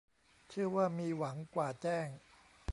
[0.49, 2.07] เชื่อว่ามีหวังกว่าแจ้ง